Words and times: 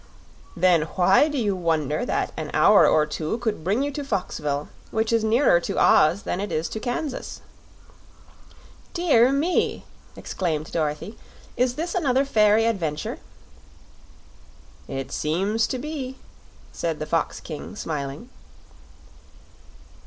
"Then 0.57 0.81
why 0.97 1.27
do 1.27 1.37
you 1.37 1.55
wonder 1.55 2.07
that 2.07 2.31
an 2.35 2.49
hour 2.55 2.87
or 2.87 3.05
two 3.05 3.37
could 3.37 3.63
bring 3.63 3.83
you 3.83 3.91
to 3.91 4.03
Foxville, 4.03 4.67
which 4.89 5.13
is 5.13 5.23
nearer 5.23 5.59
to 5.59 5.77
Oz 5.77 6.23
than 6.23 6.41
it 6.41 6.51
is 6.51 6.67
to 6.69 6.79
Kansas?" 6.79 7.39
"Dear 8.95 9.31
me!" 9.31 9.85
exclaimed 10.15 10.71
Dorothy; 10.71 11.19
"is 11.55 11.75
this 11.75 11.93
another 11.93 12.25
fairy 12.25 12.65
adventure?" 12.65 13.19
"It 14.87 15.11
seems 15.11 15.67
to 15.67 15.77
be," 15.77 16.17
said 16.71 16.97
the 16.97 17.05
Fox 17.05 17.39
King, 17.39 17.75
smiling. 17.75 18.29